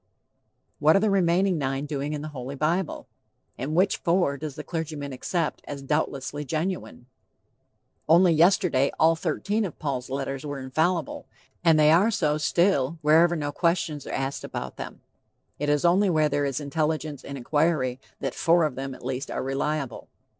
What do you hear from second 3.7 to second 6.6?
which 'four' does the clergyman accept as doubtlessly